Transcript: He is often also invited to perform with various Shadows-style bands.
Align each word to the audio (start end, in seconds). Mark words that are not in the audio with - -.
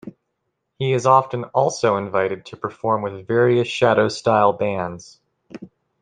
He 0.79 0.93
is 0.93 1.05
often 1.05 1.43
also 1.53 1.95
invited 1.97 2.47
to 2.47 2.57
perform 2.57 3.03
with 3.03 3.27
various 3.27 3.67
Shadows-style 3.67 4.53
bands. 4.53 5.19